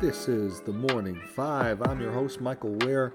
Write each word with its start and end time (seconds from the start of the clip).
This 0.00 0.28
is 0.28 0.62
the 0.62 0.72
Morning 0.72 1.20
Five. 1.36 1.82
I'm 1.82 2.00
your 2.00 2.10
host, 2.10 2.40
Michael 2.40 2.74
Wear, 2.76 3.12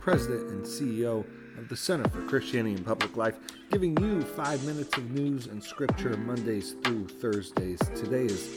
President 0.00 0.50
and 0.50 0.66
CEO 0.66 1.24
of 1.56 1.70
the 1.70 1.76
Center 1.76 2.06
for 2.10 2.20
Christianity 2.26 2.74
and 2.74 2.84
Public 2.84 3.16
Life, 3.16 3.38
giving 3.70 3.98
you 4.02 4.20
five 4.20 4.62
minutes 4.66 4.94
of 4.98 5.10
news 5.12 5.46
and 5.46 5.64
scripture 5.64 6.14
Mondays 6.14 6.74
through 6.84 7.08
Thursdays. 7.08 7.78
Today 7.94 8.26
is 8.26 8.48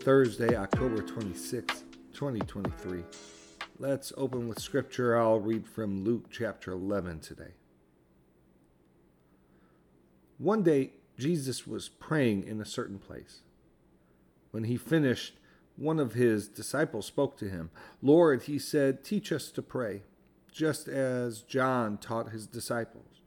Thursday, 0.00 0.56
October 0.56 1.02
26, 1.02 1.84
2023. 2.14 3.04
Let's 3.78 4.14
open 4.16 4.48
with 4.48 4.58
scripture. 4.58 5.18
I'll 5.18 5.38
read 5.38 5.68
from 5.68 6.04
Luke 6.04 6.30
chapter 6.30 6.72
11 6.72 7.20
today. 7.20 7.52
One 10.38 10.62
day, 10.62 10.92
Jesus 11.18 11.66
was 11.66 11.90
praying 11.90 12.44
in 12.44 12.62
a 12.62 12.64
certain 12.66 12.98
place. 12.98 13.40
When 14.52 14.64
he 14.64 14.78
finished, 14.78 15.34
one 15.76 16.00
of 16.00 16.14
his 16.14 16.48
disciples 16.48 17.06
spoke 17.06 17.36
to 17.38 17.48
him. 17.48 17.70
Lord, 18.02 18.44
he 18.44 18.58
said, 18.58 19.04
teach 19.04 19.30
us 19.30 19.50
to 19.50 19.62
pray, 19.62 20.02
just 20.50 20.88
as 20.88 21.42
John 21.42 21.98
taught 21.98 22.30
his 22.30 22.46
disciples. 22.46 23.20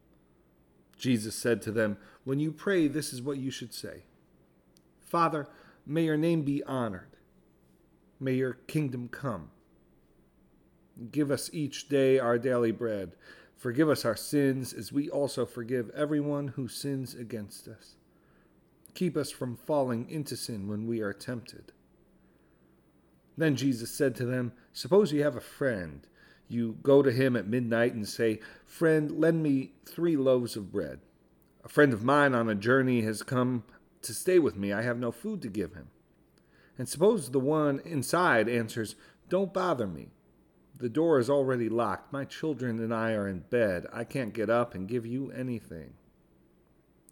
Jesus 0.97 1.35
said 1.35 1.61
to 1.63 1.71
them, 1.71 1.97
When 2.23 2.39
you 2.39 2.51
pray, 2.51 2.87
this 2.87 3.13
is 3.13 3.21
what 3.21 3.37
you 3.37 3.51
should 3.51 3.73
say 3.73 4.03
Father, 4.99 5.47
may 5.85 6.03
your 6.03 6.17
name 6.17 6.43
be 6.43 6.63
honored. 6.63 7.07
May 8.19 8.33
your 8.33 8.53
kingdom 8.53 9.07
come. 9.07 9.49
Give 11.11 11.31
us 11.31 11.49
each 11.53 11.87
day 11.87 12.19
our 12.19 12.37
daily 12.37 12.71
bread. 12.71 13.13
Forgive 13.55 13.89
us 13.89 14.05
our 14.05 14.15
sins 14.15 14.73
as 14.73 14.91
we 14.91 15.09
also 15.09 15.45
forgive 15.45 15.89
everyone 15.91 16.49
who 16.49 16.67
sins 16.67 17.13
against 17.13 17.67
us. 17.67 17.95
Keep 18.93 19.15
us 19.15 19.31
from 19.31 19.55
falling 19.55 20.09
into 20.09 20.35
sin 20.35 20.67
when 20.67 20.85
we 20.85 20.99
are 21.01 21.13
tempted. 21.13 21.71
Then 23.39 23.55
Jesus 23.55 23.89
said 23.89 24.15
to 24.15 24.25
them, 24.25 24.51
Suppose 24.73 25.13
you 25.13 25.23
have 25.23 25.37
a 25.37 25.41
friend. 25.41 26.05
You 26.49 26.77
go 26.83 27.01
to 27.01 27.09
him 27.09 27.37
at 27.37 27.47
midnight 27.47 27.93
and 27.93 28.05
say, 28.05 28.41
Friend, 28.65 29.09
lend 29.09 29.41
me 29.41 29.71
three 29.85 30.17
loaves 30.17 30.57
of 30.57 30.73
bread. 30.73 30.99
A 31.63 31.69
friend 31.69 31.93
of 31.93 32.03
mine 32.03 32.35
on 32.35 32.49
a 32.49 32.55
journey 32.55 33.01
has 33.03 33.23
come 33.23 33.63
to 34.01 34.13
stay 34.13 34.39
with 34.39 34.57
me. 34.57 34.73
I 34.73 34.81
have 34.81 34.99
no 34.99 35.13
food 35.13 35.41
to 35.43 35.47
give 35.47 35.73
him. 35.73 35.87
And 36.77 36.89
suppose 36.89 37.31
the 37.31 37.39
one 37.39 37.79
inside 37.85 38.49
answers, 38.49 38.95
Don't 39.29 39.53
bother 39.53 39.87
me. 39.87 40.09
The 40.77 40.89
door 40.89 41.17
is 41.17 41.29
already 41.29 41.69
locked. 41.69 42.11
My 42.11 42.25
children 42.25 42.77
and 42.79 42.93
I 42.93 43.13
are 43.13 43.27
in 43.29 43.39
bed. 43.39 43.85
I 43.93 44.03
can't 44.03 44.33
get 44.33 44.49
up 44.49 44.75
and 44.75 44.85
give 44.85 45.05
you 45.05 45.31
anything. 45.31 45.93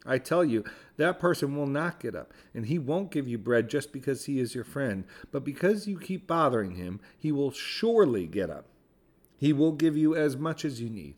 I 0.05 0.17
tell 0.17 0.45
you, 0.45 0.63
that 0.97 1.19
person 1.19 1.55
will 1.55 1.67
not 1.67 1.99
get 1.99 2.15
up, 2.15 2.33
and 2.53 2.65
he 2.65 2.79
won't 2.79 3.11
give 3.11 3.27
you 3.27 3.37
bread 3.37 3.69
just 3.69 3.91
because 3.91 4.25
he 4.25 4.39
is 4.39 4.55
your 4.55 4.63
friend, 4.63 5.03
but 5.31 5.43
because 5.43 5.87
you 5.87 5.99
keep 5.99 6.27
bothering 6.27 6.75
him, 6.75 6.99
he 7.17 7.31
will 7.31 7.51
surely 7.51 8.25
get 8.25 8.49
up. 8.49 8.65
He 9.37 9.53
will 9.53 9.73
give 9.73 9.95
you 9.95 10.15
as 10.15 10.35
much 10.37 10.65
as 10.65 10.81
you 10.81 10.89
need. 10.89 11.15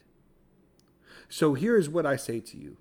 So 1.30 1.53
here 1.53 1.77
is 1.77 1.89
what 1.89 2.05
I 2.05 2.16
say 2.16 2.39
to 2.39 2.58
you 2.58 2.77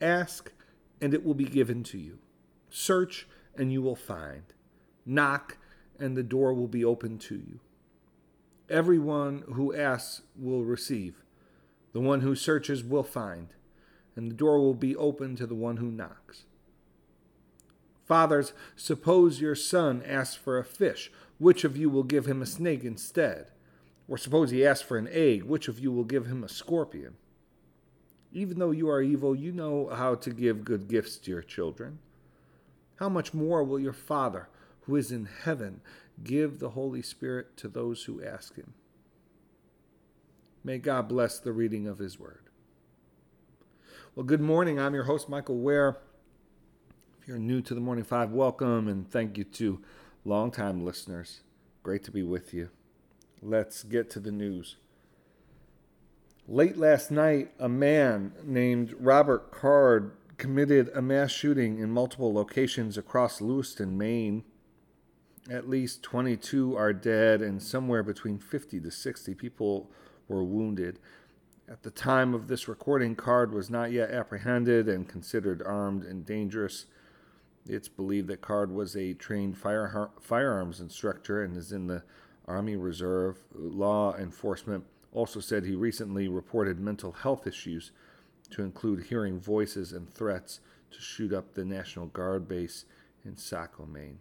Ask, 0.00 0.52
and 1.00 1.12
it 1.12 1.24
will 1.24 1.34
be 1.34 1.44
given 1.44 1.82
to 1.84 1.98
you. 1.98 2.18
Search, 2.70 3.26
and 3.56 3.72
you 3.72 3.82
will 3.82 3.96
find. 3.96 4.44
Knock, 5.04 5.58
and 5.98 6.16
the 6.16 6.22
door 6.22 6.54
will 6.54 6.68
be 6.68 6.84
opened 6.84 7.20
to 7.22 7.34
you. 7.34 7.60
Everyone 8.68 9.44
who 9.52 9.74
asks 9.74 10.22
will 10.36 10.64
receive, 10.64 11.22
the 11.92 12.00
one 12.00 12.20
who 12.20 12.34
searches 12.34 12.82
will 12.82 13.04
find 13.04 13.48
and 14.16 14.30
the 14.30 14.34
door 14.34 14.58
will 14.58 14.74
be 14.74 14.96
open 14.96 15.36
to 15.36 15.46
the 15.46 15.54
one 15.54 15.76
who 15.76 15.90
knocks. 15.90 16.44
Fathers, 18.06 18.52
suppose 18.74 19.40
your 19.40 19.54
son 19.54 20.02
asks 20.06 20.34
for 20.34 20.58
a 20.58 20.64
fish, 20.64 21.12
which 21.38 21.64
of 21.64 21.76
you 21.76 21.90
will 21.90 22.04
give 22.04 22.26
him 22.26 22.40
a 22.40 22.46
snake 22.46 22.84
instead? 22.84 23.50
Or 24.08 24.16
suppose 24.16 24.50
he 24.50 24.64
asks 24.64 24.82
for 24.82 24.96
an 24.96 25.08
egg, 25.10 25.42
which 25.42 25.68
of 25.68 25.78
you 25.78 25.90
will 25.92 26.04
give 26.04 26.26
him 26.26 26.42
a 26.42 26.48
scorpion? 26.48 27.16
Even 28.32 28.58
though 28.58 28.70
you 28.70 28.88
are 28.88 29.02
evil, 29.02 29.34
you 29.34 29.50
know 29.50 29.88
how 29.88 30.14
to 30.14 30.30
give 30.30 30.64
good 30.64 30.88
gifts 30.88 31.16
to 31.16 31.30
your 31.30 31.42
children. 31.42 31.98
How 32.96 33.08
much 33.08 33.34
more 33.34 33.64
will 33.64 33.80
your 33.80 33.92
Father, 33.92 34.48
who 34.82 34.96
is 34.96 35.10
in 35.10 35.28
heaven, 35.44 35.80
give 36.22 36.58
the 36.58 36.70
Holy 36.70 37.02
Spirit 37.02 37.56
to 37.58 37.68
those 37.68 38.04
who 38.04 38.24
ask 38.24 38.54
him? 38.54 38.74
May 40.62 40.78
God 40.78 41.08
bless 41.08 41.38
the 41.38 41.52
reading 41.52 41.86
of 41.86 41.98
his 41.98 42.18
word. 42.18 42.45
Well, 44.16 44.24
good 44.24 44.40
morning. 44.40 44.80
I'm 44.80 44.94
your 44.94 45.04
host, 45.04 45.28
Michael 45.28 45.58
Wear. 45.58 45.98
If 47.20 47.28
you're 47.28 47.38
new 47.38 47.60
to 47.60 47.74
the 47.74 47.82
Morning 47.82 48.02
Five, 48.02 48.30
welcome 48.30 48.88
and 48.88 49.06
thank 49.06 49.36
you 49.36 49.44
to 49.44 49.82
longtime 50.24 50.82
listeners. 50.82 51.40
Great 51.82 52.02
to 52.04 52.10
be 52.10 52.22
with 52.22 52.54
you. 52.54 52.70
Let's 53.42 53.82
get 53.82 54.08
to 54.12 54.20
the 54.20 54.32
news. 54.32 54.76
Late 56.48 56.78
last 56.78 57.10
night, 57.10 57.50
a 57.58 57.68
man 57.68 58.32
named 58.42 58.94
Robert 58.98 59.50
Card 59.50 60.12
committed 60.38 60.90
a 60.94 61.02
mass 61.02 61.30
shooting 61.30 61.78
in 61.78 61.90
multiple 61.90 62.32
locations 62.32 62.96
across 62.96 63.42
Lewiston, 63.42 63.98
Maine. 63.98 64.44
At 65.50 65.68
least 65.68 66.02
22 66.02 66.74
are 66.74 66.94
dead, 66.94 67.42
and 67.42 67.62
somewhere 67.62 68.02
between 68.02 68.38
50 68.38 68.80
to 68.80 68.90
60 68.90 69.34
people 69.34 69.90
were 70.26 70.42
wounded. 70.42 71.00
At 71.68 71.82
the 71.82 71.90
time 71.90 72.32
of 72.32 72.46
this 72.46 72.68
recording, 72.68 73.16
Card 73.16 73.52
was 73.52 73.68
not 73.70 73.90
yet 73.90 74.12
apprehended 74.12 74.88
and 74.88 75.08
considered 75.08 75.62
armed 75.62 76.04
and 76.04 76.24
dangerous. 76.24 76.86
It's 77.68 77.88
believed 77.88 78.28
that 78.28 78.40
Card 78.40 78.70
was 78.70 78.94
a 78.94 79.14
trained 79.14 79.58
fire, 79.58 80.10
firearms 80.20 80.80
instructor 80.80 81.42
and 81.42 81.56
is 81.56 81.72
in 81.72 81.88
the 81.88 82.04
Army 82.46 82.76
Reserve. 82.76 83.38
Law 83.52 84.14
enforcement 84.14 84.84
also 85.12 85.40
said 85.40 85.64
he 85.64 85.74
recently 85.74 86.28
reported 86.28 86.78
mental 86.78 87.10
health 87.10 87.48
issues, 87.48 87.90
to 88.50 88.62
include 88.62 89.06
hearing 89.06 89.40
voices 89.40 89.92
and 89.92 90.08
threats 90.14 90.60
to 90.92 91.00
shoot 91.00 91.32
up 91.32 91.54
the 91.54 91.64
National 91.64 92.06
Guard 92.06 92.46
base 92.46 92.84
in 93.24 93.36
Saco, 93.36 93.86
Maine. 93.86 94.18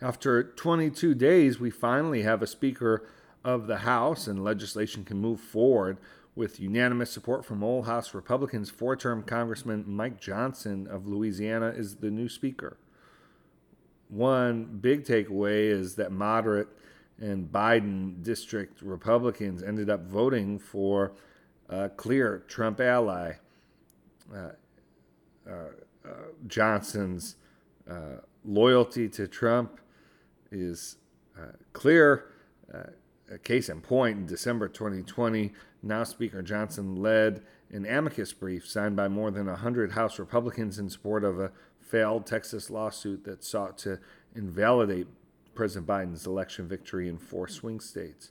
After 0.00 0.42
22 0.42 1.14
days, 1.14 1.60
we 1.60 1.70
finally 1.70 2.22
have 2.22 2.42
a 2.42 2.46
speaker 2.48 3.06
of 3.44 3.66
the 3.66 3.78
House 3.78 4.26
and 4.26 4.42
legislation 4.42 5.04
can 5.04 5.18
move 5.18 5.40
forward 5.40 5.98
with 6.34 6.58
unanimous 6.58 7.10
support 7.10 7.44
from 7.44 7.62
all 7.62 7.82
House 7.82 8.14
Republicans. 8.14 8.70
Four 8.70 8.96
term 8.96 9.22
Congressman 9.22 9.84
Mike 9.86 10.20
Johnson 10.20 10.86
of 10.88 11.06
Louisiana 11.06 11.68
is 11.68 11.96
the 11.96 12.10
new 12.10 12.28
Speaker. 12.28 12.76
One 14.08 14.78
big 14.80 15.04
takeaway 15.04 15.70
is 15.70 15.96
that 15.96 16.12
moderate 16.12 16.68
and 17.20 17.50
Biden 17.50 18.22
district 18.22 18.82
Republicans 18.82 19.62
ended 19.62 19.88
up 19.88 20.04
voting 20.06 20.58
for 20.58 21.12
a 21.68 21.88
clear 21.88 22.42
Trump 22.48 22.80
ally. 22.80 23.34
Uh, 24.34 24.50
uh, 25.48 25.52
uh, 26.04 26.08
Johnson's 26.46 27.36
uh, 27.88 28.18
loyalty 28.44 29.08
to 29.10 29.28
Trump 29.28 29.80
is 30.50 30.96
uh, 31.38 31.52
clear. 31.72 32.26
A 33.30 33.38
case 33.38 33.68
in 33.68 33.80
point, 33.80 34.18
in 34.18 34.26
December 34.26 34.68
2020, 34.68 35.52
now 35.82 36.04
Speaker 36.04 36.42
Johnson 36.42 36.96
led 36.96 37.42
an 37.70 37.86
amicus 37.86 38.32
brief 38.32 38.66
signed 38.66 38.96
by 38.96 39.08
more 39.08 39.30
than 39.30 39.46
100 39.46 39.92
House 39.92 40.18
Republicans 40.18 40.78
in 40.78 40.90
support 40.90 41.24
of 41.24 41.40
a 41.40 41.50
failed 41.80 42.26
Texas 42.26 42.70
lawsuit 42.70 43.24
that 43.24 43.42
sought 43.42 43.78
to 43.78 43.98
invalidate 44.34 45.06
President 45.54 45.86
Biden's 45.86 46.26
election 46.26 46.68
victory 46.68 47.08
in 47.08 47.16
four 47.16 47.48
swing 47.48 47.80
states. 47.80 48.30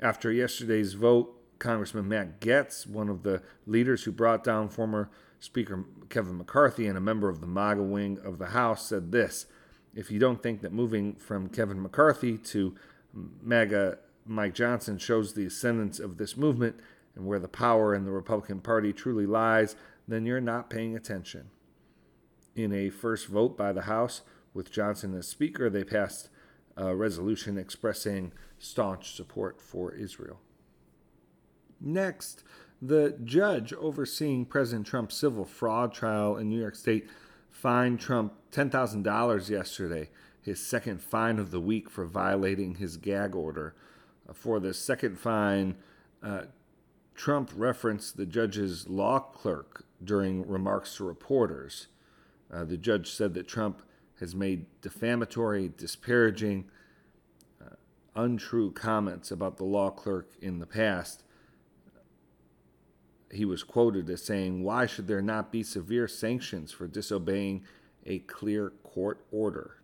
After 0.00 0.30
yesterday's 0.30 0.94
vote, 0.94 1.34
Congressman 1.58 2.08
Matt 2.08 2.40
Gaetz, 2.40 2.86
one 2.86 3.08
of 3.08 3.22
the 3.22 3.42
leaders 3.66 4.04
who 4.04 4.12
brought 4.12 4.44
down 4.44 4.68
former 4.68 5.10
Speaker 5.40 5.84
Kevin 6.08 6.38
McCarthy 6.38 6.86
and 6.86 6.96
a 6.96 7.00
member 7.00 7.28
of 7.28 7.40
the 7.40 7.46
MAGA 7.46 7.82
wing 7.82 8.18
of 8.24 8.38
the 8.38 8.46
House, 8.46 8.86
said 8.86 9.10
this 9.12 9.46
If 9.94 10.10
you 10.10 10.18
don't 10.18 10.42
think 10.42 10.60
that 10.62 10.72
moving 10.72 11.14
from 11.14 11.48
Kevin 11.48 11.82
McCarthy 11.82 12.38
to 12.38 12.74
MAGA 13.42 13.98
Mike 14.26 14.54
Johnson 14.54 14.98
shows 14.98 15.34
the 15.34 15.46
ascendance 15.46 15.98
of 15.98 16.16
this 16.16 16.36
movement 16.36 16.76
and 17.14 17.26
where 17.26 17.38
the 17.38 17.48
power 17.48 17.94
in 17.94 18.04
the 18.04 18.10
Republican 18.10 18.60
Party 18.60 18.92
truly 18.92 19.26
lies, 19.26 19.76
then 20.08 20.26
you're 20.26 20.40
not 20.40 20.70
paying 20.70 20.96
attention. 20.96 21.50
In 22.54 22.72
a 22.72 22.90
first 22.90 23.26
vote 23.26 23.56
by 23.56 23.72
the 23.72 23.82
House, 23.82 24.22
with 24.54 24.70
Johnson 24.70 25.14
as 25.14 25.26
Speaker, 25.26 25.70
they 25.70 25.84
passed 25.84 26.28
a 26.76 26.94
resolution 26.94 27.58
expressing 27.58 28.32
staunch 28.58 29.14
support 29.14 29.60
for 29.60 29.92
Israel. 29.92 30.40
Next, 31.80 32.44
the 32.80 33.16
judge 33.24 33.72
overseeing 33.74 34.44
President 34.44 34.86
Trump's 34.86 35.16
civil 35.16 35.44
fraud 35.44 35.92
trial 35.92 36.36
in 36.36 36.48
New 36.48 36.60
York 36.60 36.76
State 36.76 37.08
fined 37.50 38.00
Trump 38.00 38.34
$10,000 38.52 39.48
yesterday, 39.48 40.10
his 40.40 40.64
second 40.64 41.00
fine 41.00 41.38
of 41.38 41.50
the 41.50 41.60
week 41.60 41.90
for 41.90 42.04
violating 42.04 42.76
his 42.76 42.96
gag 42.96 43.34
order 43.34 43.74
for 44.32 44.60
the 44.60 44.74
second 44.74 45.18
fine, 45.18 45.76
uh, 46.22 46.42
Trump 47.14 47.50
referenced 47.54 48.16
the 48.16 48.26
judge's 48.26 48.88
law 48.88 49.18
clerk 49.18 49.84
during 50.02 50.46
remarks 50.48 50.96
to 50.96 51.04
reporters. 51.04 51.88
Uh, 52.52 52.64
the 52.64 52.76
judge 52.76 53.10
said 53.10 53.34
that 53.34 53.46
Trump 53.46 53.82
has 54.20 54.34
made 54.34 54.66
defamatory, 54.80 55.70
disparaging, 55.76 56.64
untrue 58.14 58.70
comments 58.70 59.30
about 59.30 59.56
the 59.56 59.64
law 59.64 59.90
clerk 59.90 60.30
in 60.40 60.58
the 60.58 60.66
past, 60.66 61.22
he 63.30 63.44
was 63.44 63.62
quoted 63.62 64.10
as 64.10 64.22
saying, 64.22 64.62
Why 64.62 64.86
should 64.86 65.08
there 65.08 65.22
not 65.22 65.50
be 65.50 65.62
severe 65.62 66.06
sanctions 66.06 66.72
for 66.72 66.86
disobeying 66.86 67.64
a 68.04 68.18
clear 68.20 68.70
court 68.82 69.24
order? 69.30 69.76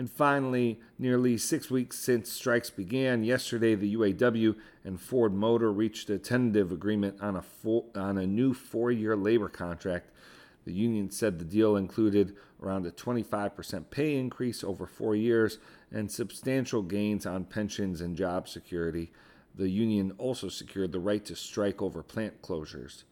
And 0.00 0.10
finally, 0.10 0.80
nearly 0.98 1.36
six 1.36 1.70
weeks 1.70 1.98
since 1.98 2.32
strikes 2.32 2.70
began, 2.70 3.22
yesterday 3.22 3.74
the 3.74 3.94
UAW 3.96 4.56
and 4.82 4.98
Ford 4.98 5.34
Motor 5.34 5.70
reached 5.70 6.08
a 6.08 6.18
tentative 6.18 6.72
agreement 6.72 7.20
on 7.20 7.36
a, 7.36 7.42
four, 7.42 7.84
on 7.94 8.16
a 8.16 8.26
new 8.26 8.54
four 8.54 8.90
year 8.90 9.14
labor 9.14 9.50
contract. 9.50 10.08
The 10.64 10.72
union 10.72 11.10
said 11.10 11.38
the 11.38 11.44
deal 11.44 11.76
included 11.76 12.34
around 12.62 12.86
a 12.86 12.90
25% 12.90 13.90
pay 13.90 14.16
increase 14.16 14.64
over 14.64 14.86
four 14.86 15.14
years 15.14 15.58
and 15.92 16.10
substantial 16.10 16.80
gains 16.80 17.26
on 17.26 17.44
pensions 17.44 18.00
and 18.00 18.16
job 18.16 18.48
security. 18.48 19.12
The 19.54 19.68
union 19.68 20.14
also 20.16 20.48
secured 20.48 20.92
the 20.92 20.98
right 20.98 21.26
to 21.26 21.36
strike 21.36 21.82
over 21.82 22.02
plant 22.02 22.40
closures. 22.40 23.02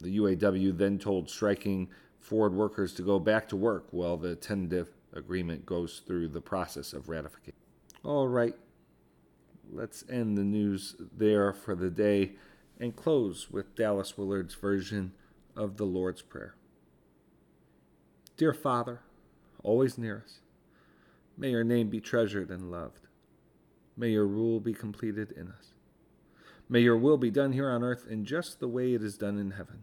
The 0.00 0.16
UAW 0.18 0.78
then 0.78 1.00
told 1.00 1.30
striking 1.30 1.88
Ford 2.20 2.54
workers 2.54 2.94
to 2.94 3.02
go 3.02 3.18
back 3.18 3.48
to 3.48 3.56
work 3.56 3.88
while 3.90 4.16
the 4.16 4.36
tentative 4.36 4.97
agreement 5.18 5.66
goes 5.66 6.02
through 6.06 6.28
the 6.28 6.40
process 6.40 6.92
of 6.92 7.08
ratification. 7.08 7.58
All 8.02 8.28
right, 8.28 8.54
let's 9.70 10.04
end 10.08 10.38
the 10.38 10.44
news 10.44 10.96
there 11.16 11.52
for 11.52 11.74
the 11.74 11.90
day 11.90 12.32
and 12.80 12.96
close 12.96 13.50
with 13.50 13.74
Dallas 13.74 14.16
Willard's 14.16 14.54
version 14.54 15.12
of 15.56 15.76
the 15.76 15.84
Lord's 15.84 16.22
Prayer. 16.22 16.54
Dear 18.36 18.54
Father, 18.54 19.00
always 19.62 19.98
near 19.98 20.22
us, 20.24 20.38
may 21.36 21.50
your 21.50 21.64
name 21.64 21.88
be 21.88 22.00
treasured 22.00 22.50
and 22.50 22.70
loved. 22.70 23.08
May 23.96 24.10
your 24.10 24.26
rule 24.26 24.60
be 24.60 24.72
completed 24.72 25.32
in 25.32 25.48
us. 25.48 25.74
May 26.68 26.80
your 26.80 26.96
will 26.96 27.16
be 27.16 27.32
done 27.32 27.52
here 27.52 27.68
on 27.68 27.82
earth 27.82 28.06
in 28.08 28.24
just 28.24 28.60
the 28.60 28.68
way 28.68 28.94
it 28.94 29.02
is 29.02 29.18
done 29.18 29.38
in 29.38 29.52
heaven. 29.52 29.82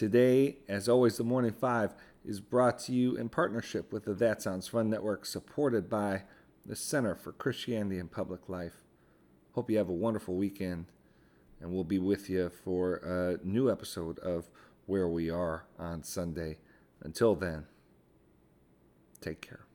today. 0.00 0.56
As 0.66 0.88
always, 0.88 1.18
the 1.18 1.24
Morning 1.24 1.52
Five 1.52 1.92
is 2.24 2.40
brought 2.40 2.78
to 2.78 2.92
you 2.92 3.16
in 3.16 3.28
partnership 3.28 3.92
with 3.92 4.06
the 4.06 4.14
That 4.14 4.40
Sounds 4.40 4.66
Fun 4.66 4.88
Network, 4.88 5.26
supported 5.26 5.90
by 5.90 6.22
the 6.64 6.74
Center 6.74 7.14
for 7.14 7.32
Christianity 7.32 7.98
and 7.98 8.10
Public 8.10 8.48
Life. 8.48 8.86
Hope 9.52 9.70
you 9.70 9.76
have 9.76 9.90
a 9.90 9.92
wonderful 9.92 10.36
weekend, 10.36 10.86
and 11.60 11.70
we'll 11.70 11.84
be 11.84 11.98
with 11.98 12.30
you 12.30 12.48
for 12.48 12.94
a 12.94 13.46
new 13.46 13.70
episode 13.70 14.18
of 14.20 14.48
Wear 14.86 15.06
We 15.06 15.28
Are 15.28 15.66
on 15.78 16.02
Sunday. 16.02 16.56
Until 17.02 17.34
then, 17.34 17.66
take 19.20 19.42
care. 19.42 19.69